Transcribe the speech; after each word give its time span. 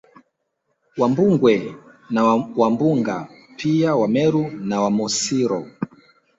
Wambugwe 0.97 1.65
na 2.09 2.23
Wambunga 2.57 3.29
pia 3.57 3.95
Wameru 3.95 4.51
na 4.51 4.81
Wamosiro 4.81 5.67